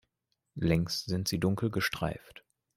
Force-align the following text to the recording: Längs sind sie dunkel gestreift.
Längs 0.55 1.05
sind 1.05 1.27
sie 1.27 1.39
dunkel 1.39 1.69
gestreift. 1.69 2.43